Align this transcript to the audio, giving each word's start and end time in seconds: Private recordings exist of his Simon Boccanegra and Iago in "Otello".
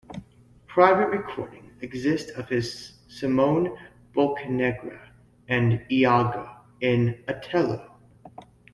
Private 0.65 1.09
recordings 1.15 1.73
exist 1.83 2.31
of 2.31 2.49
his 2.49 2.93
Simon 3.07 3.77
Boccanegra 4.15 5.09
and 5.47 5.79
Iago 5.91 6.49
in 6.81 7.23
"Otello". 7.29 7.87